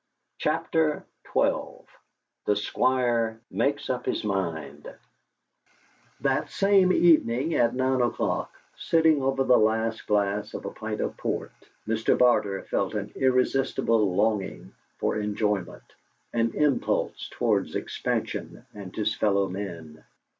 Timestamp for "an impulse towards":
16.33-17.75